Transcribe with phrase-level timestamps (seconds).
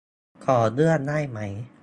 [0.45, 1.39] ขอเลื่อนได้ไหม